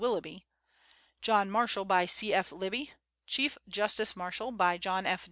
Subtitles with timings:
[0.01, 0.47] Willoughby;
[1.21, 2.51] John Marshall, by C.F.
[2.51, 2.91] Libby;
[3.27, 5.19] Chief Justice Marshall, by John F.